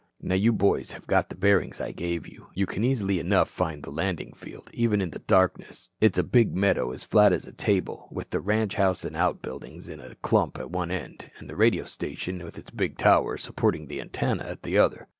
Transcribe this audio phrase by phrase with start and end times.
[0.19, 2.47] "Now you boys have got the bearings I gave you.
[2.55, 5.91] You can easy enough find the landing field, even in the darkness.
[6.01, 9.87] It's a big meadow as flat as a table, with the ranch house and outbuildings
[9.87, 13.85] in a clump at one end, an' the radio station with its big tower supporting
[13.85, 15.07] the antenna at t'other.